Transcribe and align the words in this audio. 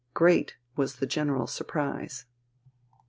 Great 0.15 0.55
was 0.75 0.95
the 0.95 1.05
general 1.05 1.45
surprise. 1.45 2.25